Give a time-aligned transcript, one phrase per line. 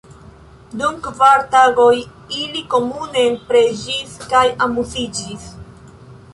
[0.79, 1.91] Dum kvar tagoj
[2.39, 5.49] ili komune preĝis kaj amuziĝis.